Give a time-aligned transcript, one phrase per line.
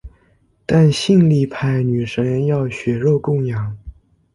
[0.65, 3.77] 但性力派女神要血肉供养。